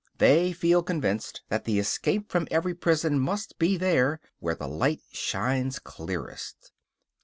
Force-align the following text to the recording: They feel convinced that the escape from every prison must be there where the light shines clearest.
They 0.17 0.51
feel 0.51 0.81
convinced 0.81 1.43
that 1.49 1.65
the 1.65 1.77
escape 1.77 2.31
from 2.31 2.47
every 2.49 2.73
prison 2.73 3.19
must 3.19 3.59
be 3.59 3.77
there 3.77 4.19
where 4.39 4.55
the 4.55 4.67
light 4.67 5.03
shines 5.11 5.77
clearest. 5.77 6.71